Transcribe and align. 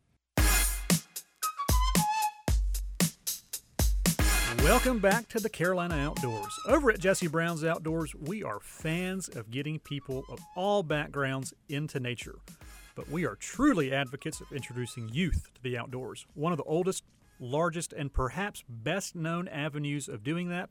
Welcome 4.63 4.99
back 4.99 5.27
to 5.29 5.39
the 5.39 5.49
Carolina 5.49 5.95
Outdoors. 5.95 6.53
Over 6.67 6.91
at 6.91 6.99
Jesse 6.99 7.27
Brown's 7.27 7.63
Outdoors, 7.63 8.13
we 8.13 8.43
are 8.43 8.59
fans 8.59 9.29
of 9.29 9.49
getting 9.49 9.79
people 9.79 10.25
of 10.29 10.39
all 10.55 10.83
backgrounds 10.83 11.53
into 11.69 11.99
nature. 11.99 12.35
But 12.93 13.09
we 13.09 13.25
are 13.25 13.35
truly 13.35 13.91
advocates 13.93 14.41
of 14.41 14.51
introducing 14.51 15.09
youth 15.09 15.49
to 15.55 15.63
the 15.63 15.77
outdoors. 15.77 16.27
One 16.33 16.51
of 16.51 16.57
the 16.57 16.65
oldest 16.65 17.03
largest, 17.39 17.93
and 17.93 18.13
perhaps 18.13 18.63
best 18.67 19.15
known 19.15 19.47
avenues 19.47 20.07
of 20.07 20.23
doing 20.23 20.49
that 20.49 20.69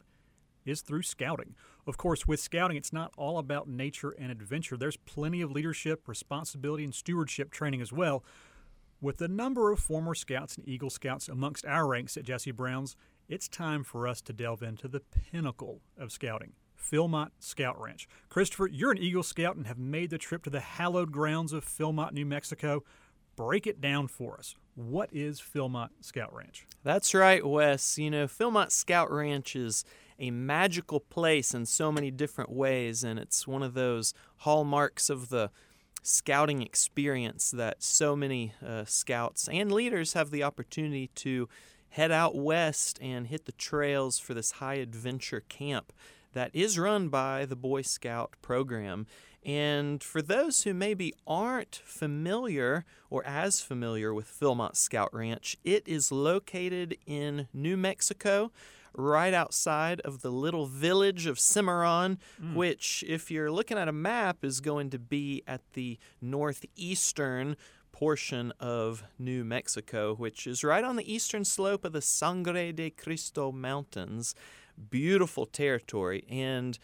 is 0.65 0.83
through 0.83 1.03
scouting. 1.03 1.55
Of 1.87 1.97
course, 1.97 2.27
with 2.27 2.41
scouting, 2.41 2.77
it's 2.77 2.93
not 2.93 3.13
all 3.17 3.39
about 3.39 3.69
nature 3.69 4.11
and 4.11 4.31
adventure. 4.31 4.77
There's 4.77 4.97
plenty 4.97 5.41
of 5.41 5.51
leadership, 5.51 6.07
responsibility, 6.07 6.85
and 6.85 6.95
stewardship 6.95 7.51
training 7.51 7.81
as 7.81 7.93
well. 7.93 8.23
With 9.01 9.19
the 9.19 9.29
number 9.29 9.71
of 9.71 9.79
former 9.79 10.15
scouts 10.15 10.57
and 10.57 10.69
Eagle 10.69 10.91
Scouts 10.91 11.29
amongst 11.29 11.65
our 11.65 11.87
ranks 11.87 12.17
at 12.17 12.25
Jesse 12.25 12.51
Brown's, 12.51 12.97
it's 13.29 13.49
time 13.49 13.85
for 13.85 14.09
us 14.09 14.21
to 14.23 14.33
delve 14.33 14.63
into 14.63 14.89
the 14.89 15.01
pinnacle 15.01 15.81
of 15.97 16.13
scouting. 16.13 16.53
Philmont 16.79 17.31
Scout 17.39 17.81
Ranch. 17.81 18.09
Christopher, 18.29 18.69
you're 18.69 18.93
an 18.93 18.99
Eagle 18.99 19.23
Scout 19.23 19.57
and 19.57 19.67
have 19.67 19.79
made 19.79 20.11
the 20.11 20.19
trip 20.19 20.43
to 20.45 20.51
the 20.51 20.61
hallowed 20.61 21.13
grounds 21.13 21.53
of 21.53 21.65
Philmont, 21.65 22.13
New 22.13 22.27
Mexico. 22.27 22.85
Break 23.37 23.67
it 23.67 23.81
down 23.81 24.09
for 24.09 24.39
us. 24.39 24.55
What 24.79 25.11
is 25.13 25.41
Philmont 25.41 25.89
Scout 26.03 26.33
Ranch? 26.33 26.65
That's 26.85 27.13
right, 27.13 27.45
Wes. 27.45 27.99
You 27.99 28.13
know, 28.13 28.27
Philmont 28.29 28.71
Scout 28.71 29.11
Ranch 29.11 29.57
is 29.57 29.85
a 30.21 30.31
magical 30.31 31.01
place 31.01 31.53
in 31.53 31.67
so 31.67 31.91
many 31.91 32.13
different 32.13 32.53
ways, 32.53 33.03
and 33.03 33.19
it's 33.19 33.45
one 33.45 33.65
of 33.65 33.75
those 33.75 34.15
hallmarks 34.39 35.11
of 35.11 35.31
the 35.31 35.51
scouting 36.05 36.63
experience 36.63 37.51
that 37.51 37.83
so 37.83 38.15
many 38.15 38.53
uh, 38.65 38.85
scouts 38.85 39.49
and 39.49 39.73
leaders 39.73 40.13
have 40.13 40.31
the 40.31 40.45
opportunity 40.45 41.09
to 41.17 41.49
head 41.91 42.13
out 42.13 42.37
west 42.37 43.01
and 43.03 43.27
hit 43.27 43.47
the 43.47 43.53
trails 43.53 44.21
for 44.21 44.33
this 44.33 44.53
high 44.53 44.75
adventure 44.75 45.43
camp 45.49 45.93
that 46.35 46.53
is 46.55 46.79
run 46.79 47.09
by 47.09 47.45
the 47.45 47.57
Boy 47.57 47.83
Scout 47.83 48.37
program. 48.43 49.09
And 49.45 50.03
for 50.03 50.21
those 50.21 50.65
who 50.65 50.75
maybe 50.75 51.15
aren't 51.27 51.81
familiar 51.85 52.85
or 53.09 53.25
as 53.25 53.61
familiar 53.61 54.13
with 54.13 54.27
Philmont 54.27 54.77
Scout 54.77 55.13
Ranch, 55.15 55.57
it 55.65 55.87
is 55.87 56.13
located 56.13 56.99
in 57.07 57.49
New 57.53 57.77
Mexico, 57.77 58.51
right 58.95 59.33
outside 59.33 60.01
of 60.01 60.23
the 60.23 60.31
little 60.31 60.67
village 60.67 61.27
of 61.27 61.39
Cimarron, 61.39 62.19
mm. 62.43 62.55
which, 62.55 63.05
if 63.07 63.31
you're 63.31 63.51
looking 63.51 63.79
at 63.79 63.89
a 63.89 63.93
map, 63.93 64.45
is 64.45 64.61
going 64.61 64.91
to 64.91 64.99
be 64.99 65.43
at 65.47 65.63
the 65.75 65.99
northeastern 66.21 67.57
portion 67.93 68.53
of 68.61 69.05
New 69.19 69.45
Mexico, 69.45 70.15
which 70.15 70.47
is 70.47 70.63
right 70.63 70.85
on 70.85 70.97
the 70.97 71.13
eastern 71.13 71.45
slope 71.45 71.85
of 71.85 71.93
the 71.93 72.03
Sangre 72.03 72.73
de 72.73 72.91
Cristo 72.91 73.51
Mountains. 73.51 74.35
Beautiful 74.91 75.47
territory. 75.47 76.25
And 76.29 76.79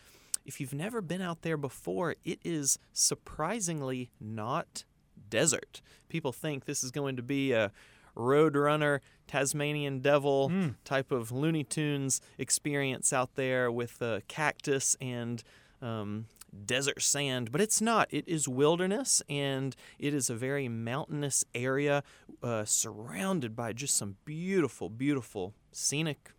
if 0.44 0.60
you've 0.60 0.74
never 0.74 1.00
been 1.00 1.22
out 1.22 1.42
there 1.42 1.56
before, 1.56 2.16
it 2.24 2.38
is 2.44 2.78
surprisingly 2.92 4.10
not 4.20 4.84
desert. 5.30 5.80
People 6.08 6.32
think 6.32 6.64
this 6.64 6.84
is 6.84 6.90
going 6.90 7.16
to 7.16 7.22
be 7.22 7.52
a 7.52 7.72
Roadrunner, 8.16 9.00
Tasmanian 9.26 10.00
Devil 10.00 10.50
mm. 10.50 10.74
type 10.84 11.10
of 11.10 11.32
Looney 11.32 11.64
Tunes 11.64 12.20
experience 12.38 13.12
out 13.12 13.34
there 13.34 13.70
with 13.72 14.00
uh, 14.00 14.20
cactus 14.28 14.96
and 15.00 15.42
um, 15.82 16.26
desert 16.64 17.02
sand, 17.02 17.50
but 17.50 17.60
it's 17.60 17.80
not. 17.80 18.06
It 18.10 18.28
is 18.28 18.46
wilderness 18.46 19.22
and 19.28 19.74
it 19.98 20.14
is 20.14 20.30
a 20.30 20.34
very 20.34 20.68
mountainous 20.68 21.44
area 21.54 22.02
uh, 22.42 22.64
surrounded 22.64 23.56
by 23.56 23.72
just 23.72 23.96
some 23.96 24.16
beautiful, 24.24 24.88
beautiful 24.88 25.54
scenic 25.72 26.30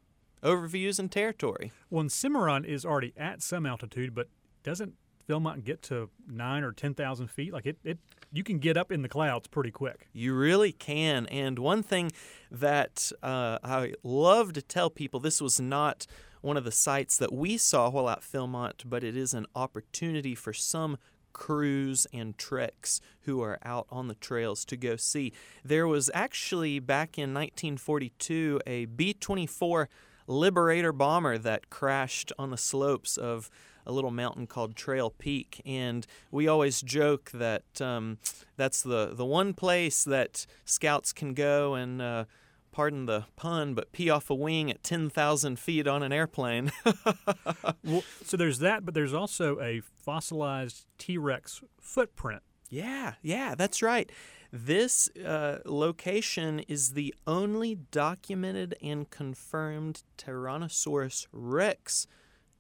overviews 0.46 1.00
and 1.00 1.12
territory. 1.12 1.72
Well, 1.90 2.08
Cimarron 2.08 2.64
is 2.64 2.86
already 2.86 3.14
at 3.18 3.42
some 3.42 3.66
altitude, 3.66 4.14
but 4.14 4.30
doesn't 4.64 4.94
Philmont 5.28 5.64
get 5.64 5.82
to 5.84 6.10
nine 6.28 6.64
or 6.64 6.72
ten 6.72 6.94
thousand 6.94 7.30
feet? 7.30 7.52
Like 7.52 7.66
it, 7.66 7.78
it, 7.84 7.98
you 8.32 8.44
can 8.44 8.60
get 8.60 8.78
up 8.78 8.92
in 8.92 9.02
the 9.02 9.10
clouds 9.10 9.48
pretty 9.48 9.72
quick. 9.72 10.08
You 10.14 10.36
really 10.36 10.72
can. 10.72 11.26
And 11.28 11.58
one 11.60 11.82
thing 11.84 12.12
that 12.52 13.12
uh, 13.24 13.58
I 13.64 13.94
love 14.04 14.54
to 14.54 14.62
tell 14.62 14.90
people, 14.90 15.20
this 15.20 15.42
was 15.42 15.60
not 15.60 16.06
one 16.42 16.58
of 16.58 16.64
the 16.64 16.72
sites 16.72 17.18
that 17.18 17.34
we 17.34 17.58
saw 17.58 17.90
while 17.90 18.08
at 18.08 18.22
Philmont, 18.22 18.84
but 18.86 19.04
it 19.04 19.18
is 19.18 19.34
an 19.34 19.48
opportunity 19.56 20.36
for 20.36 20.54
some 20.54 20.98
crews 21.34 22.08
and 22.14 22.38
treks 22.38 23.02
who 23.22 23.42
are 23.42 23.60
out 23.64 23.88
on 23.90 24.08
the 24.08 24.16
trails 24.16 24.64
to 24.64 24.78
go 24.78 24.96
see. 24.96 25.34
There 25.66 25.88
was 25.88 26.10
actually 26.14 26.80
back 26.80 27.18
in 27.18 27.34
1942 27.34 28.62
a 28.66 28.86
B 28.86 29.14
24 29.14 29.90
Liberator 30.28 30.92
bomber 30.92 31.38
that 31.38 31.70
crashed 31.70 32.32
on 32.38 32.52
the 32.52 32.58
slopes 32.58 33.18
of 33.18 33.50
a 33.86 33.92
little 33.92 34.12
mountain 34.12 34.48
called 34.48 34.76
Trail 34.76 35.12
Peak, 35.12 35.62
and 35.66 36.08
we 36.32 36.48
always 36.48 36.82
joke 36.82 37.32
that 37.34 37.80
um, 37.80 38.18
that's 38.58 38.82
the 38.82 39.14
the 39.14 39.26
one 39.26 39.54
place 39.54 40.04
that 40.04 40.46
scouts 40.66 41.14
can 41.14 41.34
go 41.34 41.76
and. 41.76 42.02
Uh, 42.02 42.26
pardon 42.72 43.06
the 43.06 43.24
pun, 43.38 43.74
but 43.74 43.94
pee 43.94 44.10
off 44.10 44.30
a 44.30 44.36
wing 44.36 44.70
at 44.70 44.84
10,000 44.84 45.58
feet 45.58 45.88
on 45.88 46.04
an 46.04 46.12
airplane. 46.12 46.74
well, 47.86 48.04
so 48.22 48.36
there's 48.36 48.60
that, 48.60 48.84
but 48.84 48.94
there's 48.94 49.14
also 49.14 49.58
a 49.62 49.80
fossilized 49.80 50.86
T 50.98 51.18
Rex 51.18 51.62
footprint. 51.80 52.44
Yeah, 52.70 53.14
yeah, 53.22 53.56
that's 53.56 53.82
right. 53.82 54.12
This 54.58 55.10
uh, 55.18 55.58
location 55.66 56.60
is 56.62 56.94
the 56.94 57.14
only 57.28 57.76
documented 57.76 58.74
and 58.82 59.10
confirmed 59.10 60.04
Tyrannosaurus 60.18 61.28
rex 61.34 62.08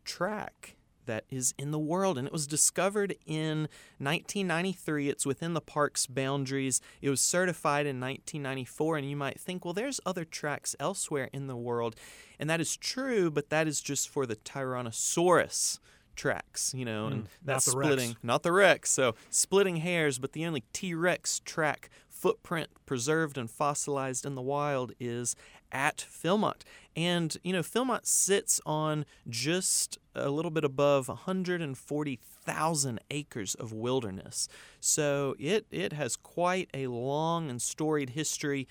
track 0.03 0.75
that 1.05 1.23
is 1.29 1.53
in 1.57 1.71
the 1.71 1.79
world, 1.79 2.17
and 2.17 2.27
it 2.27 2.33
was 2.33 2.47
discovered 2.47 3.15
in 3.25 3.69
1993. 3.99 5.07
It's 5.07 5.25
within 5.25 5.53
the 5.53 5.61
park's 5.61 6.05
boundaries. 6.05 6.81
It 7.01 7.09
was 7.09 7.21
certified 7.21 7.85
in 7.85 8.01
1994, 8.01 8.97
and 8.97 9.09
you 9.09 9.15
might 9.15 9.39
think, 9.39 9.63
well, 9.63 9.73
there's 9.73 10.01
other 10.05 10.25
tracks 10.25 10.75
elsewhere 10.81 11.29
in 11.31 11.47
the 11.47 11.55
world, 11.55 11.95
and 12.37 12.49
that 12.49 12.59
is 12.59 12.75
true, 12.75 13.31
but 13.31 13.49
that 13.51 13.69
is 13.69 13.79
just 13.79 14.09
for 14.09 14.25
the 14.25 14.35
Tyrannosaurus 14.35 15.79
tracks, 16.15 16.73
you 16.75 16.85
know, 16.85 17.07
and 17.07 17.23
mm, 17.23 17.27
that's 17.43 17.65
splitting, 17.65 18.09
Rex. 18.09 18.19
not 18.23 18.43
the 18.43 18.51
Rex. 18.51 18.91
So 18.91 19.15
splitting 19.29 19.77
hairs, 19.77 20.19
but 20.19 20.33
the 20.33 20.45
only 20.45 20.63
T 20.73 20.93
Rex 20.93 21.41
track 21.45 21.89
footprint 22.09 22.69
preserved 22.85 23.37
and 23.37 23.49
fossilized 23.51 24.25
in 24.25 24.35
the 24.35 24.41
wild 24.41 24.93
is 24.99 25.35
at 25.71 25.97
Philmont. 25.97 26.61
And, 26.95 27.37
you 27.43 27.51
know, 27.51 27.61
Philmont 27.61 28.05
sits 28.05 28.61
on 28.65 29.05
just 29.29 29.99
a 30.15 30.29
little 30.29 30.49
bit 30.49 30.63
above 30.63 31.09
140,000 31.09 32.99
acres 33.11 33.53
of 33.55 33.73
wilderness. 33.73 34.47
So 34.79 35.35
it, 35.37 35.65
it 35.69 35.93
has 35.93 36.15
quite 36.15 36.69
a 36.73 36.87
long 36.87 37.49
and 37.49 37.61
storied 37.61 38.11
history 38.11 38.67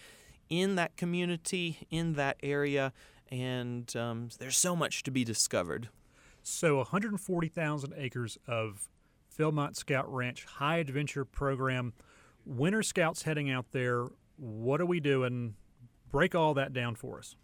in 0.49 0.75
that 0.77 0.97
community, 0.97 1.87
in 1.91 2.15
that 2.15 2.39
area, 2.43 2.93
and 3.31 3.95
um, 3.97 4.29
there's 4.39 4.57
so 4.57 4.77
much 4.77 5.03
to 5.05 5.11
be 5.11 5.25
discovered. 5.25 5.89
So 6.47 6.77
140,000 6.77 7.95
acres 7.97 8.37
of 8.47 8.91
Philmont 9.37 9.77
Scout 9.77 10.13
Ranch 10.13 10.45
high 10.45 10.77
adventure 10.77 11.25
program. 11.25 11.95
Winter 12.45 12.83
Scouts 12.83 13.23
heading 13.23 13.51
out 13.51 13.73
there. 13.73 14.09
What 14.37 14.79
are 14.83 14.87
we 14.87 15.01
doing? 15.01 15.55
Break 16.13 16.35
all 16.35 16.53
that 16.53 16.75
down 16.75 16.97
for 16.97 17.19
us. 17.19 17.35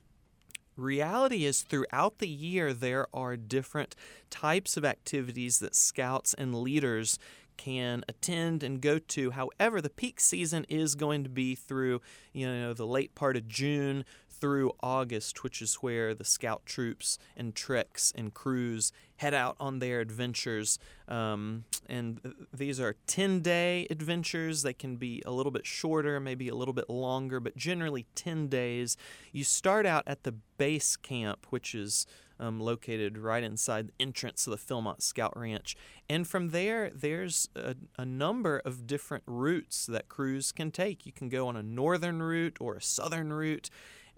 Reality 0.77 1.47
is, 1.47 1.63
throughout 1.63 2.19
the 2.19 2.29
year, 2.29 2.75
there 2.75 3.07
are 3.15 3.39
different 3.39 3.97
types 4.29 4.77
of 4.77 4.85
activities 4.85 5.61
that 5.61 5.75
scouts 5.75 6.35
and 6.35 6.55
leaders 6.55 7.19
can 7.57 8.05
attend 8.07 8.63
and 8.63 8.83
go 8.83 8.99
to. 8.99 9.31
However, 9.31 9.81
the 9.81 9.91
peak 9.91 10.21
season 10.21 10.65
is 10.69 10.95
going 10.95 11.25
to 11.25 11.31
be 11.31 11.55
through, 11.55 12.03
you 12.35 12.47
know, 12.47 12.75
the 12.75 12.87
late 12.87 13.15
part 13.15 13.37
of 13.37 13.49
June 13.49 14.05
through 14.41 14.73
August, 14.81 15.43
which 15.43 15.61
is 15.61 15.75
where 15.77 16.15
the 16.15 16.25
scout 16.25 16.65
troops 16.65 17.19
and 17.37 17.55
treks 17.55 18.13
and 18.17 18.33
crews 18.33 18.93
head 19.17 19.35
out 19.35 19.57
on 19.61 19.81
their 19.81 20.01
adventures. 20.01 20.79
Um, 21.07 21.65
and 21.87 22.23
th- 22.23 22.35
these 22.53 22.81
are 22.81 22.97
10 23.07 23.41
day 23.41 23.87
adventures. 23.91 24.63
They 24.63 24.73
can 24.73 24.97
be 24.97 25.23
a 25.27 25.31
little 25.31 25.53
bit 25.53 25.67
shorter, 25.67 26.19
maybe 26.21 26.49
a 26.49 26.55
little 26.55 26.75
bit 26.75 26.89
longer, 26.89 27.39
but 27.41 27.57
generally 27.57 28.07
10 28.15 28.49
days. 28.49 28.97
You 29.33 29.45
start 29.45 29.85
out 29.85 30.05
at 30.07 30.23
the 30.23 30.33
base 30.57 30.97
camp, 30.97 31.47
which 31.51 31.75
is 31.75 32.07
um, 32.41 32.59
located 32.59 33.19
right 33.19 33.45
inside 33.45 33.89
the 33.89 33.93
entrance 34.01 34.47
of 34.47 34.53
the 34.53 34.57
Philmont 34.57 35.03
Scout 35.03 35.37
Ranch. 35.37 35.77
And 36.09 36.27
from 36.27 36.49
there, 36.49 36.91
there's 36.91 37.49
a, 37.55 37.77
a, 37.99 38.07
number 38.07 38.63
of 38.65 38.87
different 38.87 39.25
routes 39.27 39.85
that 39.87 40.09
crews 40.09 40.51
can 40.51 40.71
take. 40.71 41.05
You 41.05 41.13
can 41.13 41.29
go 41.29 41.49
on 41.49 41.57
a 41.57 41.63
northern 41.63 42.23
route 42.23 42.57
or 42.59 42.77
a 42.77 42.83
southern 42.83 43.33
route, 43.33 43.69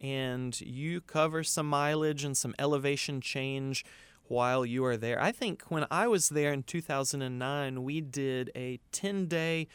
and 0.03 0.61
you 0.61 1.01
cover 1.01 1.45
some 1.45 1.69
mileage 1.69 2.25
and 2.25 2.37
some 2.37 2.55
elevation 2.59 3.21
change 3.21 3.85
while 4.25 4.67
you 4.67 4.85
are 4.85 4.97
there. 4.97 5.23
I 5.23 5.31
think 5.31 5.63
when 5.69 5.87
I 5.91 6.09
was 6.09 6.31
there 6.31 6.53
in 6.53 6.65
2009, 6.65 7.85
we 7.85 8.01
did 8.01 8.51
a 8.57 8.81
10 8.91 9.27
day 9.27 9.69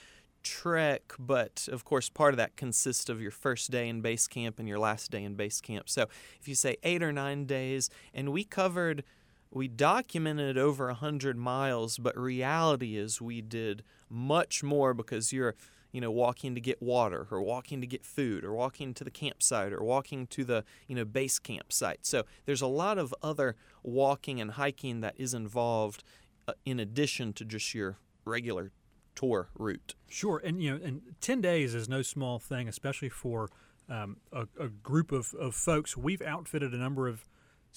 trek, 0.43 1.13
but 1.17 1.67
of 1.71 1.85
course, 1.85 2.09
part 2.09 2.33
of 2.33 2.37
that 2.37 2.55
consists 2.55 3.09
of 3.09 3.21
your 3.21 3.31
first 3.31 3.71
day 3.71 3.87
in 3.89 4.01
base 4.01 4.27
camp 4.27 4.59
and 4.59 4.67
your 4.67 4.79
last 4.79 5.11
day 5.11 5.23
in 5.23 5.35
base 5.35 5.61
camp. 5.61 5.89
So 5.89 6.07
if 6.39 6.47
you 6.47 6.55
say 6.55 6.77
eight 6.83 7.03
or 7.03 7.11
nine 7.11 7.45
days, 7.45 7.89
and 8.13 8.29
we 8.29 8.43
covered, 8.43 9.03
we 9.51 9.67
documented 9.67 10.57
over 10.57 10.87
100 10.87 11.37
miles, 11.37 11.97
but 11.97 12.17
reality 12.17 12.97
is 12.97 13.21
we 13.21 13.41
did 13.41 13.83
much 14.09 14.63
more 14.63 14.93
because 14.93 15.33
you're 15.33 15.55
you 15.91 16.01
know 16.01 16.11
walking 16.11 16.55
to 16.55 16.61
get 16.61 16.81
water 16.81 17.27
or 17.31 17.41
walking 17.41 17.81
to 17.81 17.87
get 17.87 18.05
food 18.05 18.43
or 18.43 18.53
walking 18.53 18.93
to 18.93 19.03
the 19.03 19.11
campsite 19.11 19.73
or 19.73 19.83
walking 19.83 20.27
to 20.27 20.43
the 20.43 20.63
you 20.87 20.95
know 20.95 21.05
base 21.05 21.39
campsite 21.39 22.05
so 22.05 22.23
there's 22.45 22.61
a 22.61 22.67
lot 22.67 22.97
of 22.97 23.13
other 23.21 23.55
walking 23.83 24.41
and 24.41 24.51
hiking 24.51 25.01
that 25.01 25.13
is 25.17 25.33
involved 25.33 26.03
uh, 26.47 26.53
in 26.65 26.79
addition 26.79 27.33
to 27.33 27.45
just 27.45 27.73
your 27.73 27.97
regular 28.25 28.71
tour 29.17 29.49
route. 29.57 29.95
Sure, 30.07 30.41
and 30.43 30.61
you 30.61 30.71
know, 30.71 30.85
and 30.85 31.01
ten 31.19 31.41
days 31.41 31.73
is 31.75 31.89
no 31.89 32.01
small 32.01 32.39
thing, 32.39 32.67
especially 32.67 33.09
for 33.09 33.49
um, 33.89 34.17
a, 34.31 34.47
a, 34.59 34.69
group 34.69 35.11
of, 35.11 35.33
of 35.33 35.55
folks. 35.55 35.97
We've 35.97 36.21
outfitted 36.21 36.73
a 36.73 36.77
number 36.77 37.07
of 37.07 37.25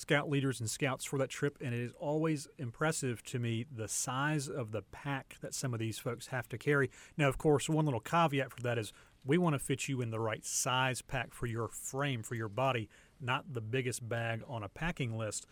scout 0.01 0.31
leaders 0.31 0.61
and 0.61 0.71
scouts 0.71 1.05
for 1.05 1.19
that 1.19 1.29
trip, 1.29 1.59
and 1.61 1.75
it 1.75 1.81
is 1.81 1.93
always 2.01 2.49
impressive 2.57 3.23
to 3.25 3.39
me 3.39 3.67
the 3.71 3.87
size 3.87 4.49
of 4.49 4.73
the 4.73 4.81
pack 4.81 5.37
that 5.43 5.55
some 5.55 5.75
of 5.75 5.81
these 5.81 5.99
folks 5.99 6.29
have 6.29 6.49
to 6.49 6.57
carry. 6.57 6.91
Now, 7.19 7.29
of 7.29 7.37
course, 7.37 7.69
one 7.69 7.85
little 7.85 8.01
caveat 8.01 8.51
for 8.51 8.63
that 8.63 8.79
is 8.79 8.95
we 9.27 9.37
want 9.37 9.55
to 9.55 9.59
fit 9.59 9.89
you 9.89 10.01
in 10.01 10.11
the 10.11 10.19
right 10.19 10.43
size 10.43 11.03
pack 11.03 11.35
for 11.35 11.47
your 11.47 11.69
frame, 11.69 12.23
for 12.23 12.35
your 12.35 12.49
body, 12.49 12.89
not 13.21 13.53
the 13.53 13.61
biggest 13.61 14.09
bag 14.09 14.43
on 14.49 14.63
a 14.63 14.71
packing 14.71 15.19
list. 15.19 15.47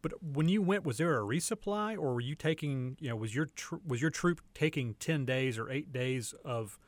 But 0.00 0.12
when 0.22 0.48
you 0.48 0.62
went, 0.62 0.84
was 0.84 0.96
there 0.96 1.18
a 1.18 1.22
resupply, 1.22 1.98
or 1.98 2.14
were 2.14 2.20
you 2.20 2.34
taking? 2.34 2.96
You 3.00 3.10
know, 3.10 3.16
was 3.16 3.34
your 3.34 3.46
tr- 3.46 3.76
was 3.86 4.00
your 4.00 4.10
troop 4.10 4.40
taking 4.54 4.94
ten 4.94 5.26
days 5.26 5.58
or 5.58 5.70
eight 5.70 5.92
days 5.92 6.34
of 6.42 6.78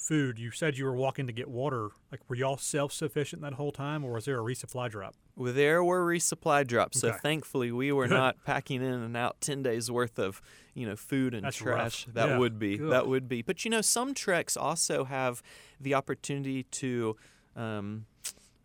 food? 0.00 0.38
You 0.38 0.50
said 0.50 0.78
you 0.78 0.84
were 0.86 0.94
walking 0.94 1.26
to 1.26 1.32
get 1.32 1.48
water. 1.48 1.90
Like, 2.10 2.20
were 2.28 2.36
y'all 2.36 2.56
self 2.56 2.92
sufficient 2.92 3.42
that 3.42 3.54
whole 3.54 3.70
time, 3.70 4.04
or 4.04 4.12
was 4.12 4.24
there 4.24 4.38
a 4.38 4.42
resupply 4.42 4.90
drop? 4.90 5.14
Well, 5.36 5.52
there 5.52 5.84
were 5.84 6.04
resupply 6.04 6.66
drops. 6.66 7.02
Okay. 7.02 7.12
So 7.12 7.18
thankfully, 7.18 7.70
we 7.70 7.92
were 7.92 8.08
not 8.08 8.42
packing 8.44 8.82
in 8.82 8.92
and 8.92 9.16
out 9.16 9.40
ten 9.40 9.62
days 9.62 9.90
worth 9.90 10.18
of 10.18 10.40
you 10.74 10.86
know 10.86 10.96
food 10.96 11.34
and 11.34 11.44
That's 11.44 11.56
trash. 11.56 12.06
Rough. 12.06 12.14
That 12.14 12.28
yeah. 12.30 12.38
would 12.38 12.58
be 12.58 12.78
Good. 12.78 12.90
that 12.90 13.06
would 13.06 13.28
be. 13.28 13.42
But 13.42 13.64
you 13.64 13.70
know, 13.70 13.82
some 13.82 14.14
treks 14.14 14.56
also 14.56 15.04
have 15.04 15.42
the 15.80 15.94
opportunity 15.94 16.64
to, 16.64 17.16
um, 17.56 18.06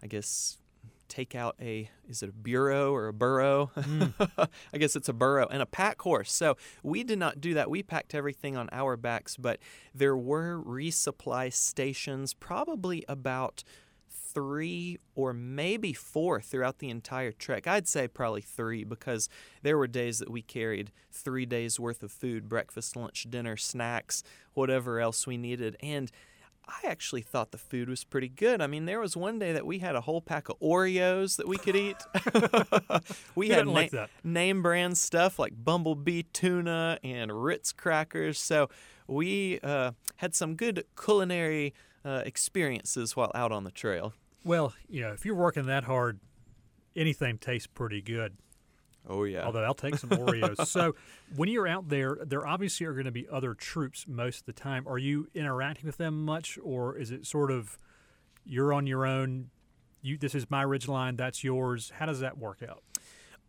I 0.01 0.07
guess 0.07 0.57
take 1.15 1.33
out 1.33 1.55
a 1.61 1.89
is 2.07 2.21
it 2.21 2.29
a 2.29 2.33
bureau 2.33 2.93
or 2.93 3.07
a 3.07 3.13
burro? 3.13 3.71
Mm. 3.75 4.49
I 4.73 4.77
guess 4.77 4.95
it's 4.95 5.07
a 5.07 5.13
burro 5.13 5.47
and 5.49 5.61
a 5.61 5.65
pack 5.65 6.01
horse. 6.01 6.31
So 6.31 6.57
we 6.83 7.03
did 7.03 7.19
not 7.19 7.39
do 7.39 7.53
that. 7.53 7.69
We 7.69 7.83
packed 7.83 8.13
everything 8.13 8.57
on 8.57 8.67
our 8.71 8.97
backs, 8.97 9.37
but 9.37 9.59
there 9.93 10.17
were 10.17 10.61
resupply 10.61 11.53
stations, 11.53 12.33
probably 12.33 13.05
about 13.07 13.63
three 14.09 14.99
or 15.15 15.31
maybe 15.31 15.93
four 15.93 16.41
throughout 16.41 16.79
the 16.79 16.89
entire 16.89 17.31
trek. 17.31 17.65
I'd 17.65 17.87
say 17.87 18.09
probably 18.09 18.41
three 18.41 18.83
because 18.83 19.29
there 19.61 19.77
were 19.77 19.87
days 19.87 20.19
that 20.19 20.29
we 20.29 20.41
carried 20.41 20.91
three 21.09 21.45
days 21.45 21.79
worth 21.79 22.03
of 22.03 22.11
food 22.11 22.49
breakfast, 22.49 22.97
lunch, 22.97 23.25
dinner, 23.29 23.55
snacks, 23.55 24.21
whatever 24.53 24.99
else 24.99 25.25
we 25.25 25.37
needed. 25.37 25.77
And 25.81 26.11
I 26.67 26.87
actually 26.87 27.21
thought 27.21 27.51
the 27.51 27.57
food 27.57 27.89
was 27.89 28.03
pretty 28.03 28.29
good. 28.29 28.61
I 28.61 28.67
mean, 28.67 28.85
there 28.85 28.99
was 28.99 29.15
one 29.15 29.37
day 29.39 29.53
that 29.53 29.65
we 29.65 29.79
had 29.79 29.95
a 29.95 30.01
whole 30.01 30.21
pack 30.21 30.49
of 30.49 30.59
Oreos 30.59 31.37
that 31.37 31.47
we 31.47 31.57
could 31.57 31.75
eat. 31.75 31.97
we 33.35 33.49
had 33.49 33.67
na- 33.67 33.71
like 33.71 33.93
name 34.23 34.61
brand 34.61 34.97
stuff 34.97 35.37
like 35.37 35.53
Bumblebee 35.63 36.23
tuna 36.33 36.99
and 37.03 37.31
Ritz 37.31 37.71
crackers. 37.71 38.39
So 38.39 38.69
we 39.07 39.59
uh, 39.61 39.91
had 40.17 40.33
some 40.33 40.55
good 40.55 40.85
culinary 40.99 41.73
uh, 42.03 42.23
experiences 42.25 43.15
while 43.15 43.31
out 43.35 43.51
on 43.51 43.63
the 43.63 43.71
trail. 43.71 44.13
Well, 44.43 44.73
you 44.89 45.01
know, 45.01 45.11
if 45.11 45.25
you're 45.25 45.35
working 45.35 45.65
that 45.67 45.83
hard, 45.85 46.19
anything 46.95 47.37
tastes 47.37 47.67
pretty 47.67 48.01
good. 48.01 48.37
Oh 49.07 49.23
yeah. 49.23 49.45
Although 49.45 49.63
I'll 49.63 49.73
take 49.73 49.95
some 49.95 50.09
Oreos. 50.09 50.67
so 50.67 50.95
when 51.35 51.49
you're 51.49 51.67
out 51.67 51.89
there, 51.89 52.17
there 52.25 52.45
obviously 52.45 52.85
are 52.85 52.93
going 52.93 53.05
to 53.05 53.11
be 53.11 53.27
other 53.31 53.53
troops 53.53 54.05
most 54.07 54.41
of 54.41 54.45
the 54.45 54.53
time. 54.53 54.87
Are 54.87 54.97
you 54.97 55.27
interacting 55.33 55.85
with 55.85 55.97
them 55.97 56.25
much, 56.25 56.57
or 56.63 56.97
is 56.97 57.11
it 57.11 57.25
sort 57.25 57.51
of 57.51 57.77
you're 58.45 58.73
on 58.73 58.87
your 58.87 59.05
own? 59.05 59.49
You 60.01 60.17
this 60.17 60.35
is 60.35 60.49
my 60.49 60.61
ridge 60.61 60.87
line, 60.87 61.15
that's 61.15 61.43
yours. 61.43 61.91
How 61.95 62.05
does 62.05 62.19
that 62.19 62.37
work 62.37 62.63
out? 62.67 62.83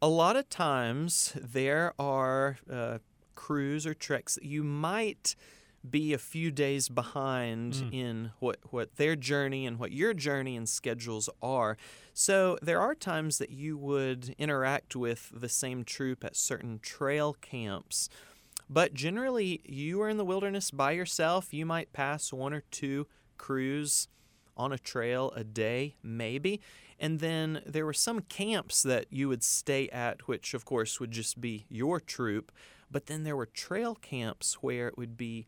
A 0.02 0.08
lot 0.08 0.36
of 0.36 0.48
times 0.50 1.32
there 1.40 1.94
are 1.98 2.58
uh, 2.70 2.98
crews 3.34 3.86
or 3.86 3.94
treks 3.94 4.34
that 4.34 4.44
you 4.44 4.62
might 4.62 5.36
be 5.90 6.12
a 6.12 6.18
few 6.18 6.50
days 6.50 6.88
behind 6.88 7.74
mm. 7.74 7.92
in 7.92 8.30
what, 8.38 8.58
what 8.70 8.96
their 8.96 9.16
journey 9.16 9.66
and 9.66 9.78
what 9.78 9.92
your 9.92 10.14
journey 10.14 10.56
and 10.56 10.68
schedules 10.68 11.28
are. 11.42 11.76
So 12.14 12.58
there 12.62 12.80
are 12.80 12.94
times 12.94 13.38
that 13.38 13.50
you 13.50 13.76
would 13.76 14.34
interact 14.38 14.96
with 14.96 15.30
the 15.34 15.48
same 15.48 15.84
troop 15.84 16.24
at 16.24 16.36
certain 16.36 16.78
trail 16.80 17.34
camps. 17.40 18.08
But 18.68 18.94
generally, 18.94 19.60
you 19.64 20.02
are 20.02 20.08
in 20.08 20.16
the 20.16 20.24
wilderness 20.24 20.70
by 20.70 20.92
yourself. 20.92 21.54
You 21.54 21.66
might 21.66 21.92
pass 21.92 22.32
one 22.32 22.52
or 22.52 22.62
two 22.70 23.06
crews 23.38 24.08
on 24.56 24.72
a 24.72 24.78
trail 24.78 25.32
a 25.36 25.44
day, 25.44 25.96
maybe. 26.02 26.60
And 26.98 27.20
then 27.20 27.62
there 27.66 27.84
were 27.84 27.92
some 27.92 28.20
camps 28.22 28.82
that 28.82 29.06
you 29.10 29.28
would 29.28 29.44
stay 29.44 29.88
at, 29.90 30.26
which 30.26 30.54
of 30.54 30.64
course 30.64 30.98
would 30.98 31.10
just 31.10 31.40
be 31.40 31.66
your 31.68 32.00
troop. 32.00 32.50
But 32.90 33.06
then 33.06 33.24
there 33.24 33.36
were 33.36 33.46
trail 33.46 33.94
camps 33.94 34.54
where 34.62 34.88
it 34.88 34.96
would 34.96 35.16
be 35.16 35.46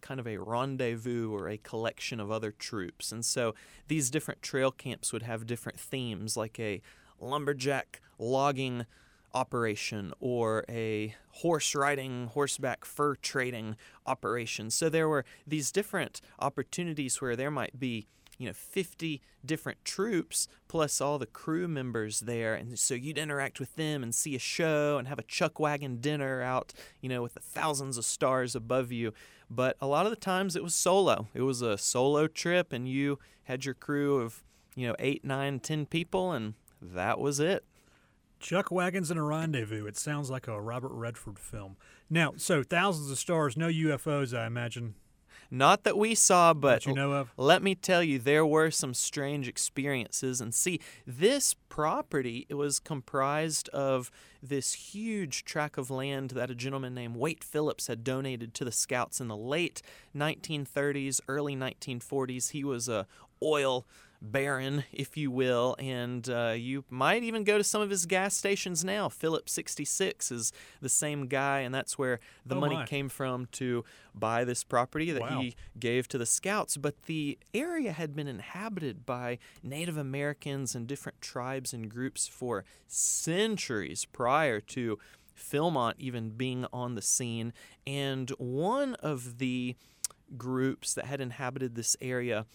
kind 0.00 0.20
of 0.20 0.26
a 0.26 0.38
rendezvous 0.38 1.32
or 1.32 1.48
a 1.48 1.58
collection 1.58 2.20
of 2.20 2.30
other 2.30 2.52
troops. 2.52 3.12
And 3.12 3.24
so 3.24 3.54
these 3.88 4.10
different 4.10 4.42
trail 4.42 4.70
camps 4.70 5.12
would 5.12 5.22
have 5.22 5.46
different 5.46 5.78
themes, 5.78 6.36
like 6.36 6.58
a 6.58 6.80
lumberjack 7.20 8.00
logging 8.18 8.86
operation 9.32 10.12
or 10.20 10.64
a 10.68 11.14
horse 11.30 11.74
riding, 11.74 12.26
horseback 12.28 12.84
fur 12.84 13.14
trading 13.16 13.76
operation. 14.06 14.70
So 14.70 14.88
there 14.88 15.08
were 15.08 15.24
these 15.46 15.70
different 15.70 16.20
opportunities 16.38 17.20
where 17.20 17.36
there 17.36 17.50
might 17.50 17.78
be 17.78 18.06
you 18.40 18.46
know 18.46 18.54
50 18.54 19.20
different 19.44 19.84
troops 19.84 20.48
plus 20.66 21.00
all 21.00 21.18
the 21.18 21.26
crew 21.26 21.68
members 21.68 22.20
there 22.20 22.54
and 22.54 22.78
so 22.78 22.94
you'd 22.94 23.18
interact 23.18 23.60
with 23.60 23.76
them 23.76 24.02
and 24.02 24.14
see 24.14 24.34
a 24.34 24.38
show 24.38 24.96
and 24.96 25.06
have 25.06 25.18
a 25.18 25.24
chuck 25.24 25.60
wagon 25.60 25.98
dinner 26.00 26.40
out 26.40 26.72
you 27.02 27.08
know 27.10 27.20
with 27.20 27.34
the 27.34 27.40
thousands 27.40 27.98
of 27.98 28.04
stars 28.04 28.56
above 28.56 28.90
you 28.90 29.12
but 29.50 29.76
a 29.80 29.86
lot 29.86 30.06
of 30.06 30.10
the 30.10 30.16
times 30.16 30.56
it 30.56 30.62
was 30.62 30.74
solo 30.74 31.26
it 31.34 31.42
was 31.42 31.60
a 31.60 31.76
solo 31.76 32.26
trip 32.26 32.72
and 32.72 32.88
you 32.88 33.18
had 33.44 33.64
your 33.64 33.74
crew 33.74 34.20
of 34.20 34.42
you 34.76 34.86
know 34.86 34.94
eight 34.98 35.24
nine 35.24 35.58
ten 35.58 35.84
people 35.84 36.32
and 36.32 36.54
that 36.80 37.18
was 37.18 37.40
it 37.40 37.64
Chuck 38.40 38.70
Wagons 38.70 39.10
and 39.10 39.20
a 39.20 39.22
Rendezvous. 39.22 39.86
It 39.86 39.98
sounds 39.98 40.30
like 40.30 40.48
a 40.48 40.60
Robert 40.60 40.92
Redford 40.92 41.38
film. 41.38 41.76
Now, 42.08 42.32
so 42.36 42.62
thousands 42.62 43.10
of 43.10 43.18
stars, 43.18 43.56
no 43.56 43.68
UFOs, 43.68 44.36
I 44.36 44.46
imagine. 44.46 44.94
Not 45.50 45.82
that 45.84 45.98
we 45.98 46.14
saw, 46.14 46.54
but 46.54 46.86
you 46.86 46.94
know 46.94 47.26
let 47.36 47.62
me 47.62 47.74
tell 47.74 48.02
you, 48.02 48.18
there 48.18 48.46
were 48.46 48.70
some 48.70 48.94
strange 48.94 49.48
experiences. 49.48 50.40
And 50.40 50.54
see, 50.54 50.80
this 51.06 51.54
property 51.68 52.46
it 52.48 52.54
was 52.54 52.78
comprised 52.78 53.68
of 53.70 54.10
this 54.42 54.72
huge 54.74 55.44
tract 55.44 55.76
of 55.76 55.90
land 55.90 56.30
that 56.30 56.50
a 56.50 56.54
gentleman 56.54 56.94
named 56.94 57.16
Waite 57.16 57.42
Phillips 57.42 57.88
had 57.88 58.04
donated 58.04 58.54
to 58.54 58.64
the 58.64 58.72
Scouts 58.72 59.20
in 59.20 59.28
the 59.28 59.36
late 59.36 59.82
1930s, 60.16 61.20
early 61.26 61.56
1940s. 61.56 62.50
He 62.50 62.62
was 62.62 62.88
a 62.88 63.06
oil 63.42 63.86
baron, 64.22 64.84
if 64.92 65.16
you 65.16 65.30
will, 65.30 65.74
and 65.78 66.28
uh, 66.28 66.54
you 66.56 66.84
might 66.90 67.22
even 67.22 67.42
go 67.44 67.56
to 67.56 67.64
some 67.64 67.80
of 67.80 67.88
his 67.90 68.04
gas 68.06 68.36
stations 68.36 68.84
now. 68.84 69.08
Phillips 69.08 69.52
66 69.52 70.30
is 70.30 70.52
the 70.82 70.88
same 70.90 71.26
guy, 71.26 71.60
and 71.60 71.74
that's 71.74 71.96
where 71.98 72.20
the 72.44 72.54
Oh, 72.56 72.60
money 72.60 72.74
my. 72.76 72.86
came 72.86 73.08
from 73.08 73.46
to 73.52 73.84
buy 74.14 74.44
this 74.44 74.62
property 74.62 75.10
that 75.10 75.22
Wow. 75.22 75.40
he 75.40 75.54
gave 75.78 76.06
to 76.08 76.18
the 76.18 76.26
scouts. 76.26 76.76
But 76.76 77.02
the 77.04 77.38
area 77.54 77.92
had 77.92 78.14
been 78.14 78.28
inhabited 78.28 79.06
by 79.06 79.38
Native 79.62 79.96
Americans 79.96 80.74
and 80.74 80.86
different 80.86 81.20
tribes 81.22 81.72
and 81.72 81.90
groups 81.90 82.26
for 82.28 82.64
centuries 82.86 84.04
prior 84.04 84.60
to 84.60 84.98
Philmont 85.36 85.94
even 85.98 86.30
being 86.30 86.66
on 86.72 86.94
the 86.94 87.02
scene. 87.02 87.52
And 87.86 88.28
one 88.38 88.94
of 88.96 89.38
the 89.38 89.76
groups 90.36 90.92
that 90.94 91.06
had 91.06 91.20
inhabited 91.20 91.74
this 91.74 91.96
area 92.00 92.46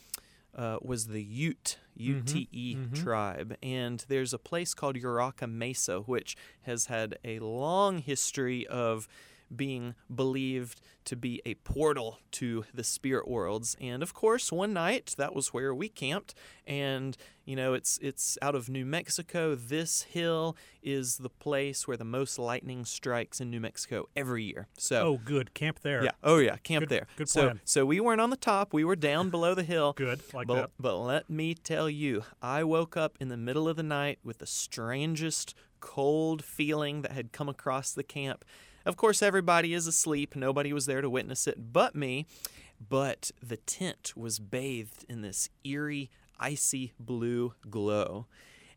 uh, 0.55 0.77
was 0.81 1.07
the 1.07 1.21
Ute, 1.23 1.77
UTE 1.97 2.93
tribe. 2.95 3.57
And 3.61 4.03
there's 4.07 4.33
a 4.33 4.37
place 4.39 4.73
called 4.73 4.95
Urraca 4.95 5.51
Mesa, 5.51 5.99
which 5.99 6.35
has 6.63 6.85
had 6.85 7.17
a 7.23 7.39
long 7.39 7.99
history 7.99 8.65
of 8.67 9.07
being 9.53 9.95
believed 10.13 10.81
to 11.05 11.15
be 11.15 11.41
a 11.45 11.53
portal 11.55 12.19
to 12.31 12.65
the 12.73 12.83
spirit 12.83 13.27
worlds. 13.27 13.75
And 13.79 14.01
of 14.01 14.13
course, 14.13 14.51
one 14.51 14.73
night 14.73 15.13
that 15.17 15.35
was 15.35 15.53
where 15.53 15.73
we 15.73 15.87
camped. 15.89 16.33
And 16.65 17.15
you 17.45 17.55
know, 17.55 17.73
it's 17.75 17.99
it's 18.01 18.37
out 18.41 18.55
of 18.55 18.69
New 18.69 18.85
Mexico. 18.85 19.53
This 19.53 20.01
hill 20.03 20.57
is 20.81 21.17
the 21.17 21.29
place 21.29 21.87
where 21.87 21.95
the 21.97 22.03
most 22.03 22.39
lightning 22.39 22.85
strikes 22.85 23.39
in 23.39 23.51
New 23.51 23.59
Mexico 23.59 24.05
every 24.15 24.43
year. 24.43 24.67
So 24.77 25.01
Oh, 25.07 25.17
good. 25.23 25.53
Camp 25.53 25.81
there. 25.81 26.03
yeah. 26.03 26.11
Oh 26.23 26.37
yeah. 26.39 26.57
Camp 26.57 26.83
Good- 26.83 26.89
there. 26.89 27.07
good 27.17 27.29
so 27.29 27.41
plan. 27.43 27.61
so 27.65 27.85
we 27.85 27.99
weren't 27.99 28.21
on 28.21 28.31
the 28.31 28.35
top. 28.37 28.73
We 28.73 28.83
were 28.83 28.95
down 28.95 29.29
below 29.29 29.53
the 29.53 29.63
hill. 29.63 29.93
Good. 29.97 30.21
Like 30.33 30.47
but, 30.47 30.55
that. 30.55 30.69
but 30.79 30.97
let 30.97 31.29
me 31.29 31.53
tell 31.53 31.89
you, 31.89 32.23
I 32.41 32.63
woke 32.63 32.97
up 32.97 33.15
in 33.19 33.27
the 33.29 33.37
middle 33.37 33.69
of 33.69 33.75
the 33.77 33.83
night 33.83 34.17
with 34.23 34.39
the 34.39 34.47
strangest 34.47 35.53
cold 35.79 36.43
feeling 36.43 37.03
that 37.03 37.11
had 37.11 37.31
come 37.31 37.47
across 37.47 37.91
the 37.93 38.03
camp. 38.03 38.43
Of 38.85 38.97
course, 38.97 39.23
everybody 39.23 39.73
is 39.73 39.87
asleep. 39.87 40.35
Nobody 40.35 40.71
was 40.71 40.85
there 40.85 41.01
to 41.01 41.09
witness 41.09 41.47
it 41.47 41.73
but 41.73 41.95
me. 41.95 42.27
But 42.87 43.31
the 43.41 43.57
tent 43.57 44.13
was 44.15 44.37
bathed 44.39 45.05
in 45.09 45.21
this 45.21 45.49
eerie, 45.63 46.11
icy 46.39 46.93
blue 46.99 47.53
glow. 47.69 48.27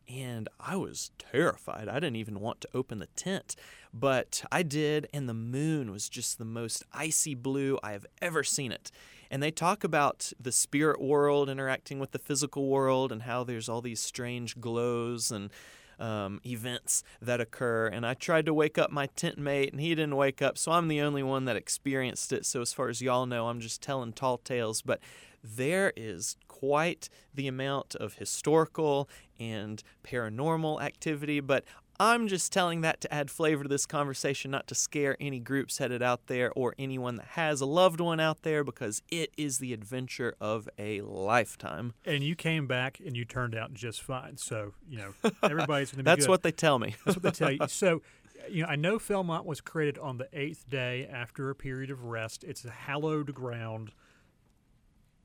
And 0.08 0.48
I 0.58 0.76
was 0.76 1.10
terrified. 1.18 1.88
I 1.88 1.94
didn't 1.94 2.16
even 2.16 2.40
want 2.40 2.62
to 2.62 2.68
open 2.72 2.98
the 2.98 3.08
tent. 3.08 3.54
But 3.92 4.42
I 4.50 4.62
did, 4.62 5.06
and 5.12 5.28
the 5.28 5.34
moon 5.34 5.90
was 5.90 6.08
just 6.08 6.38
the 6.38 6.46
most 6.46 6.84
icy 6.92 7.34
blue 7.34 7.78
I 7.82 7.92
have 7.92 8.06
ever 8.22 8.42
seen 8.42 8.72
it. 8.72 8.90
And 9.30 9.42
they 9.42 9.50
talk 9.50 9.84
about 9.84 10.32
the 10.40 10.52
spirit 10.52 11.02
world 11.02 11.50
interacting 11.50 11.98
with 11.98 12.12
the 12.12 12.18
physical 12.18 12.68
world 12.68 13.12
and 13.12 13.22
how 13.22 13.44
there's 13.44 13.68
all 13.68 13.82
these 13.82 14.00
strange 14.00 14.58
glows 14.58 15.30
and 15.30 15.50
um, 15.98 16.40
events 16.44 17.02
that 17.20 17.40
occur. 17.40 17.86
And 17.88 18.06
I 18.06 18.14
tried 18.14 18.46
to 18.46 18.54
wake 18.54 18.78
up 18.78 18.90
my 18.90 19.06
tent 19.06 19.38
mate, 19.38 19.72
and 19.72 19.80
he 19.80 19.90
didn't 19.90 20.16
wake 20.16 20.42
up, 20.42 20.58
so 20.58 20.72
I'm 20.72 20.88
the 20.88 21.00
only 21.00 21.22
one 21.22 21.44
that 21.46 21.56
experienced 21.56 22.32
it. 22.32 22.46
So, 22.46 22.60
as 22.60 22.72
far 22.72 22.88
as 22.88 23.02
y'all 23.02 23.26
know, 23.26 23.48
I'm 23.48 23.60
just 23.60 23.82
telling 23.82 24.12
tall 24.12 24.38
tales. 24.38 24.82
But 24.82 25.00
there 25.42 25.92
is 25.96 26.36
quite 26.48 27.08
the 27.34 27.46
amount 27.46 27.94
of 27.96 28.14
historical 28.14 29.08
and 29.38 29.82
paranormal 30.04 30.82
activity. 30.82 31.40
But 31.40 31.64
I'm 32.00 32.28
just 32.28 32.52
telling 32.52 32.82
that 32.82 33.00
to 33.00 33.12
add 33.12 33.28
flavor 33.28 33.64
to 33.64 33.68
this 33.68 33.84
conversation, 33.84 34.52
not 34.52 34.68
to 34.68 34.74
scare 34.76 35.16
any 35.18 35.40
groups 35.40 35.78
headed 35.78 36.00
out 36.00 36.28
there 36.28 36.52
or 36.54 36.74
anyone 36.78 37.16
that 37.16 37.26
has 37.30 37.60
a 37.60 37.66
loved 37.66 38.00
one 38.00 38.20
out 38.20 38.42
there, 38.42 38.62
because 38.62 39.02
it 39.10 39.32
is 39.36 39.58
the 39.58 39.72
adventure 39.72 40.36
of 40.40 40.68
a 40.78 41.00
lifetime. 41.00 41.94
And 42.04 42.22
you 42.22 42.36
came 42.36 42.68
back 42.68 43.00
and 43.04 43.16
you 43.16 43.24
turned 43.24 43.56
out 43.56 43.74
just 43.74 44.00
fine. 44.00 44.36
So, 44.36 44.74
you 44.88 44.98
know, 44.98 45.14
everybody's 45.42 45.90
going 45.90 45.98
to 45.98 46.04
be 46.04 46.04
That's 46.04 46.26
good. 46.26 46.30
what 46.30 46.42
they 46.42 46.52
tell 46.52 46.78
me. 46.78 46.94
That's 47.04 47.16
what 47.16 47.22
they 47.24 47.30
tell 47.30 47.50
you. 47.50 47.58
So, 47.68 48.02
you 48.48 48.62
know, 48.62 48.68
I 48.68 48.76
know 48.76 48.98
Philmont 48.98 49.44
was 49.44 49.60
created 49.60 49.98
on 49.98 50.18
the 50.18 50.28
eighth 50.32 50.70
day 50.70 51.08
after 51.10 51.50
a 51.50 51.54
period 51.54 51.90
of 51.90 52.04
rest. 52.04 52.44
It's 52.44 52.64
a 52.64 52.70
hallowed 52.70 53.34
ground, 53.34 53.92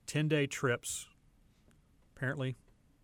10 0.08 0.28
day 0.28 0.48
trips, 0.48 1.08
apparently, 2.16 2.56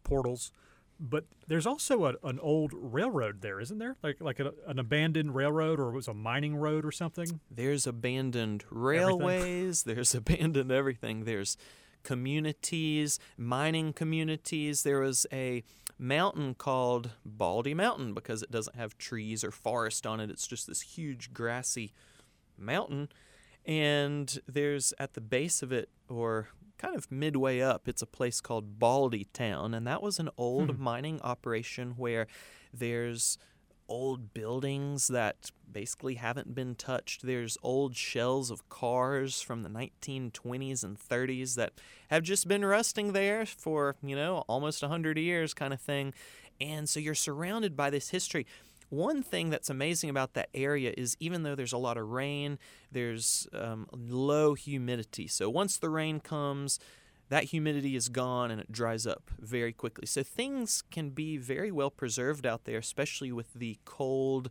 portals. 0.03 0.51
But 0.99 1.25
there's 1.47 1.65
also 1.65 2.05
a, 2.05 2.15
an 2.23 2.39
old 2.39 2.73
railroad 2.73 3.41
there, 3.41 3.59
isn't 3.61 3.77
there? 3.77 3.95
Like 4.03 4.17
like 4.19 4.39
a, 4.39 4.53
an 4.67 4.79
abandoned 4.79 5.33
railroad, 5.33 5.79
or 5.79 5.89
it 5.89 5.95
was 5.95 6.07
a 6.07 6.13
mining 6.13 6.57
road 6.57 6.85
or 6.85 6.91
something. 6.91 7.39
There's 7.49 7.87
abandoned 7.87 8.65
railways, 8.69 9.83
there's 9.85 10.13
abandoned 10.13 10.71
everything. 10.71 11.23
There's 11.23 11.55
communities, 12.03 13.19
mining 13.37 13.93
communities. 13.93 14.83
There 14.83 14.99
was 14.99 15.25
a 15.31 15.63
mountain 15.97 16.55
called 16.55 17.11
Baldy 17.25 17.73
Mountain 17.73 18.13
because 18.13 18.41
it 18.41 18.51
doesn't 18.51 18.75
have 18.75 18.97
trees 18.97 19.43
or 19.43 19.51
forest 19.51 20.07
on 20.07 20.19
it. 20.19 20.29
It's 20.29 20.47
just 20.47 20.67
this 20.67 20.81
huge 20.81 21.33
grassy 21.33 21.93
mountain. 22.57 23.09
And 23.65 24.39
there's 24.47 24.93
at 24.99 25.13
the 25.13 25.21
base 25.21 25.61
of 25.61 25.71
it, 25.71 25.89
or 26.07 26.49
kind 26.79 26.95
of 26.95 27.11
midway 27.11 27.61
up, 27.61 27.87
it's 27.87 28.01
a 28.01 28.07
place 28.07 28.41
called 28.41 28.79
Baldy 28.79 29.25
Town. 29.33 29.73
And 29.73 29.85
that 29.85 30.01
was 30.01 30.17
an 30.17 30.29
old 30.37 30.71
hmm. 30.71 30.83
mining 30.83 31.21
operation 31.21 31.93
where 31.97 32.25
there's 32.73 33.37
old 33.87 34.33
buildings 34.33 35.07
that 35.07 35.51
basically 35.71 36.15
haven't 36.15 36.55
been 36.55 36.75
touched. 36.75 37.25
There's 37.25 37.57
old 37.61 37.95
shells 37.95 38.51
of 38.51 38.69
cars 38.69 39.41
from 39.41 39.63
the 39.63 39.69
1920s 39.69 40.83
and 40.83 40.97
30s 40.97 41.55
that 41.55 41.73
have 42.09 42.23
just 42.23 42.47
been 42.47 42.63
rusting 42.63 43.13
there 43.13 43.45
for, 43.45 43.95
you 44.03 44.15
know, 44.15 44.43
almost 44.47 44.81
100 44.81 45.17
years 45.17 45.53
kind 45.53 45.73
of 45.73 45.81
thing. 45.81 46.13
And 46.61 46.87
so 46.87 46.99
you're 46.99 47.15
surrounded 47.15 47.75
by 47.75 47.89
this 47.89 48.09
history. 48.09 48.45
One 48.89 49.21
thing 49.21 49.49
that's 49.49 49.69
amazing 49.69 50.09
about 50.09 50.33
that 50.33 50.49
area 50.53 50.93
is 50.97 51.15
even 51.19 51.43
though 51.43 51.55
there's 51.55 51.73
a 51.73 51.77
lot 51.77 51.97
of 51.97 52.09
rain, 52.09 52.57
there's 52.91 53.47
um, 53.53 53.87
low 53.91 54.55
humidity. 54.55 55.27
So 55.27 55.49
once 55.49 55.77
the 55.77 55.89
rain 55.89 56.19
comes, 56.19 56.79
that 57.29 57.45
humidity 57.45 57.95
is 57.95 58.09
gone 58.09 58.49
and 58.49 58.59
it 58.59 58.71
dries 58.71 59.05
up 59.05 59.29
very 59.39 59.71
quickly. 59.71 60.07
So 60.07 60.23
things 60.23 60.83
can 60.89 61.11
be 61.11 61.37
very 61.37 61.71
well 61.71 61.91
preserved 61.91 62.45
out 62.45 62.65
there, 62.65 62.79
especially 62.79 63.31
with 63.31 63.53
the 63.53 63.77
cold, 63.85 64.49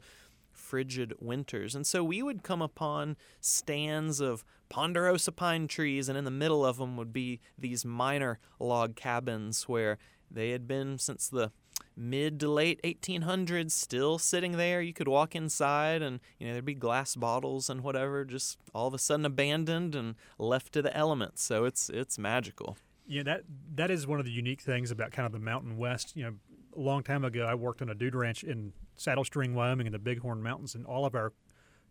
frigid 0.52 1.14
winters. 1.18 1.74
And 1.74 1.86
so 1.86 2.04
we 2.04 2.22
would 2.22 2.42
come 2.42 2.62
upon 2.62 3.16
stands 3.40 4.20
of 4.20 4.44
ponderosa 4.68 5.32
pine 5.32 5.66
trees, 5.66 6.08
and 6.08 6.16
in 6.16 6.24
the 6.24 6.30
middle 6.30 6.64
of 6.64 6.76
them 6.76 6.96
would 6.96 7.12
be 7.12 7.40
these 7.58 7.84
miner 7.84 8.38
log 8.60 8.94
cabins 8.94 9.68
where 9.68 9.98
they 10.30 10.50
had 10.50 10.68
been 10.68 10.98
since 10.98 11.28
the 11.28 11.50
mid 11.98 12.38
to 12.38 12.48
late 12.48 12.80
1800s 12.84 13.72
still 13.72 14.18
sitting 14.18 14.52
there 14.52 14.80
you 14.80 14.92
could 14.92 15.08
walk 15.08 15.34
inside 15.34 16.00
and 16.00 16.20
you 16.38 16.46
know 16.46 16.52
there'd 16.52 16.64
be 16.64 16.74
glass 16.74 17.16
bottles 17.16 17.68
and 17.68 17.80
whatever 17.82 18.24
just 18.24 18.56
all 18.72 18.86
of 18.86 18.94
a 18.94 18.98
sudden 18.98 19.26
abandoned 19.26 19.96
and 19.96 20.14
left 20.38 20.72
to 20.72 20.80
the 20.80 20.96
elements 20.96 21.42
so 21.42 21.64
it's 21.64 21.90
it's 21.90 22.16
magical 22.18 22.76
Yeah, 23.06 23.24
that 23.24 23.42
that 23.74 23.90
is 23.90 24.06
one 24.06 24.20
of 24.20 24.26
the 24.26 24.30
unique 24.32 24.60
things 24.60 24.90
about 24.90 25.10
kind 25.12 25.26
of 25.26 25.32
the 25.32 25.38
Mountain 25.40 25.76
West. 25.78 26.14
You 26.14 26.24
know, 26.24 26.34
a 26.76 26.80
long 26.80 27.02
time 27.02 27.24
ago, 27.24 27.44
I 27.46 27.54
worked 27.54 27.80
on 27.82 27.88
a 27.88 27.94
dude 27.94 28.14
ranch 28.14 28.44
in 28.44 28.72
Saddlestring, 28.96 29.54
Wyoming, 29.54 29.86
in 29.86 29.92
the 29.92 29.98
Bighorn 29.98 30.42
Mountains, 30.42 30.74
and 30.74 30.84
all 30.86 31.04
of 31.06 31.14
our 31.14 31.32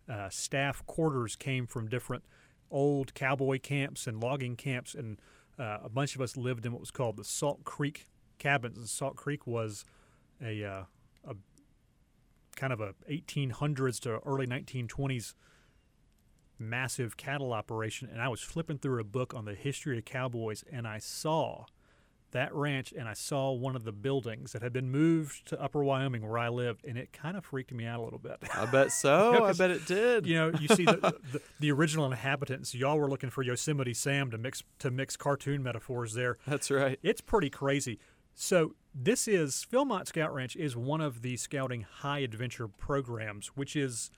uh, 0.07 0.29
staff 0.29 0.85
quarters 0.85 1.35
came 1.35 1.65
from 1.65 1.89
different 1.89 2.23
old 2.69 3.13
cowboy 3.13 3.59
camps 3.59 4.07
and 4.07 4.21
logging 4.21 4.55
camps, 4.55 4.93
and 4.93 5.19
uh, 5.57 5.79
a 5.83 5.89
bunch 5.89 6.15
of 6.15 6.21
us 6.21 6.37
lived 6.37 6.65
in 6.65 6.71
what 6.71 6.79
was 6.79 6.91
called 6.91 7.17
the 7.17 7.23
Salt 7.23 7.63
Creek 7.63 8.07
cabins. 8.37 8.77
And 8.77 8.87
Salt 8.87 9.15
Creek 9.15 9.47
was 9.47 9.83
a 10.41 10.63
uh, 10.63 10.83
a 11.27 11.35
kind 12.55 12.73
of 12.73 12.81
a 12.81 12.93
1800s 13.09 13.99
to 14.01 14.19
early 14.25 14.47
1920s 14.47 15.33
massive 16.59 17.17
cattle 17.17 17.53
operation 17.53 18.09
and 18.11 18.21
I 18.21 18.29
was 18.29 18.41
flipping 18.41 18.79
through 18.79 18.99
a 18.99 19.03
book 19.03 19.33
on 19.35 19.45
the 19.45 19.53
history 19.53 19.97
of 19.97 20.05
cowboys 20.05 20.63
and 20.71 20.87
I 20.87 20.97
saw 20.97 21.65
that 22.31 22.53
ranch 22.53 22.93
and 22.97 23.07
I 23.07 23.13
saw 23.13 23.51
one 23.51 23.75
of 23.75 23.83
the 23.83 23.91
buildings 23.91 24.51
that 24.51 24.61
had 24.61 24.73
been 24.73 24.89
moved 24.89 25.47
to 25.47 25.61
Upper 25.61 25.83
Wyoming 25.83 26.27
where 26.27 26.37
I 26.37 26.49
lived 26.49 26.83
and 26.85 26.97
it 26.97 27.13
kind 27.13 27.37
of 27.37 27.45
freaked 27.45 27.71
me 27.71 27.85
out 27.85 27.99
a 27.99 28.03
little 28.03 28.19
bit. 28.19 28.37
i 28.53 28.65
bet 28.65 28.91
so 28.91 29.45
I 29.45 29.53
bet 29.53 29.71
it 29.71 29.85
did 29.85 30.25
you 30.25 30.35
know, 30.35 30.51
you 30.59 30.67
see 30.67 30.85
the, 30.85 31.15
the, 31.31 31.41
the 31.59 31.71
original 31.71 32.05
inhabitants. 32.05 32.75
Y'all 32.75 32.99
were 32.99 33.09
looking 33.09 33.29
for 33.29 33.43
Yosemite 33.43 33.93
Sam 33.93 34.31
to 34.31 34.37
mix 34.37 34.63
to 34.79 34.91
mix 34.91 35.15
cartoon 35.15 35.63
metaphors 35.63 36.13
there. 36.13 36.37
that's 36.47 36.69
right 36.71 36.99
It's 37.03 37.21
pretty 37.21 37.49
crazy. 37.49 37.99
So 38.35 38.75
this 38.99 39.27
is 39.27 39.65
Philmont 39.71 40.07
Scout 40.07 40.33
Ranch 40.33 40.55
is 40.55 40.75
one 40.75 41.01
of 41.01 41.21
the 41.21 41.37
scouting 41.37 41.81
high 41.81 42.19
adventure 42.19 42.67
programs, 42.67 43.47
which 43.49 43.75
is 43.75 44.09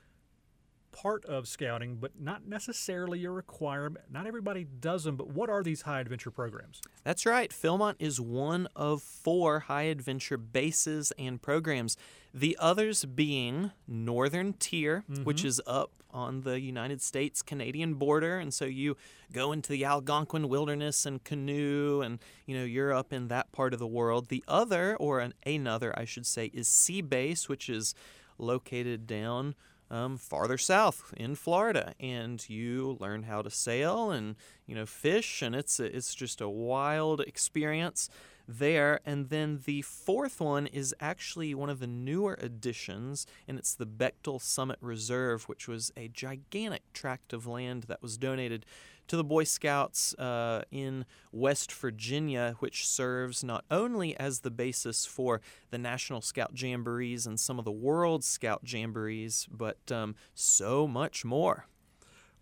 part 0.91 1.25
of 1.25 1.47
scouting, 1.47 1.95
but 1.95 2.19
not 2.19 2.47
necessarily 2.47 3.23
a 3.25 3.31
requirement. 3.31 4.05
Not 4.11 4.27
everybody 4.27 4.65
does 4.65 5.03
them, 5.03 5.15
but 5.15 5.29
what 5.29 5.49
are 5.49 5.63
these 5.63 5.83
high 5.83 5.99
adventure 5.99 6.31
programs? 6.31 6.81
That's 7.03 7.25
right. 7.25 7.51
Philmont 7.51 7.95
is 7.99 8.19
one 8.19 8.67
of 8.75 9.01
four 9.01 9.61
high 9.61 9.83
adventure 9.83 10.37
bases 10.37 11.11
and 11.17 11.41
programs. 11.41 11.97
The 12.33 12.57
others 12.59 13.05
being 13.05 13.71
Northern 13.87 14.53
Tier, 14.53 15.03
mm-hmm. 15.09 15.23
which 15.23 15.43
is 15.43 15.61
up 15.65 15.91
on 16.11 16.41
the 16.41 16.59
United 16.59 17.01
States 17.01 17.41
Canadian 17.41 17.95
border. 17.95 18.37
And 18.37 18.53
so 18.53 18.65
you 18.65 18.97
go 19.31 19.51
into 19.51 19.71
the 19.71 19.85
Algonquin 19.85 20.49
wilderness 20.49 21.05
and 21.05 21.23
canoe, 21.23 22.01
and 22.01 22.19
you 22.45 22.57
know, 22.57 22.63
you're 22.63 22.93
up 22.93 23.13
in 23.13 23.27
that 23.27 23.51
part 23.51 23.73
of 23.73 23.79
the 23.79 23.87
world. 23.87 24.29
The 24.29 24.43
other, 24.47 24.95
or 24.97 25.19
an, 25.19 25.33
another, 25.45 25.97
I 25.97 26.05
should 26.05 26.25
say, 26.25 26.47
is 26.53 26.67
Sea 26.67 27.01
Base, 27.01 27.47
which 27.47 27.69
is 27.69 27.93
located 28.37 29.05
down 29.05 29.55
um, 29.91 30.17
farther 30.17 30.57
south 30.57 31.13
in 31.17 31.35
Florida, 31.35 31.93
and 31.99 32.47
you 32.49 32.97
learn 32.99 33.23
how 33.23 33.41
to 33.41 33.49
sail 33.49 34.11
and 34.11 34.35
you 34.65 34.75
know 34.75 34.85
fish, 34.85 35.41
and 35.41 35.55
it's 35.55 35.79
it's 35.79 36.13
just 36.13 36.41
a 36.41 36.49
wild 36.49 37.21
experience 37.21 38.09
there. 38.49 38.99
And 39.05 39.29
then 39.29 39.61
the 39.65 39.81
fourth 39.83 40.41
one 40.41 40.67
is 40.67 40.95
actually 40.99 41.53
one 41.53 41.69
of 41.69 41.79
the 41.79 41.87
newer 41.87 42.37
additions, 42.41 43.27
and 43.47 43.59
it's 43.59 43.75
the 43.75 43.85
Bechtel 43.85 44.41
Summit 44.41 44.79
Reserve, 44.81 45.43
which 45.47 45.67
was 45.67 45.91
a 45.95 46.07
gigantic 46.07 46.83
tract 46.93 47.31
of 47.33 47.45
land 47.45 47.83
that 47.83 48.01
was 48.01 48.17
donated 48.17 48.65
to 49.07 49.17
the 49.17 49.23
Boy 49.23 49.43
Scouts 49.43 50.13
uh, 50.15 50.61
in 50.71 51.05
West 51.31 51.71
Virginia, 51.71 52.55
which 52.59 52.87
serves 52.87 53.43
not 53.43 53.65
only 53.71 54.15
as 54.17 54.41
the 54.41 54.51
basis 54.51 55.05
for 55.05 55.41
the 55.71 55.79
National 55.79 56.21
Scout 56.21 56.53
Jamborees 56.53 57.25
and 57.25 57.39
some 57.39 57.57
of 57.57 57.65
the 57.65 57.71
World 57.71 58.23
Scout 58.23 58.63
Jamborees, 58.63 59.47
but 59.51 59.91
um, 59.91 60.15
so 60.35 60.87
much 60.87 61.25
more. 61.25 61.65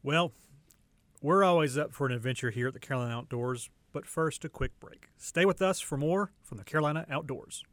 Well, 0.03 0.33
we're 1.21 1.43
always 1.43 1.77
up 1.77 1.93
for 1.93 2.05
an 2.05 2.11
adventure 2.11 2.51
here 2.51 2.67
at 2.67 2.73
the 2.73 2.79
Carolina 2.79 3.15
Outdoors, 3.15 3.69
but 3.93 4.05
first, 4.05 4.45
a 4.45 4.49
quick 4.49 4.79
break. 4.79 5.07
Stay 5.17 5.45
with 5.45 5.61
us 5.61 5.79
for 5.79 5.97
more 5.97 6.31
from 6.43 6.57
the 6.57 6.63
Carolina 6.63 7.05
Outdoors. 7.09 7.63